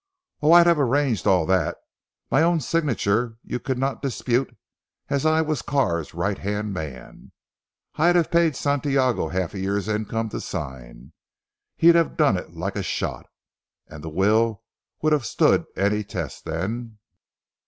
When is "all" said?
1.27-1.45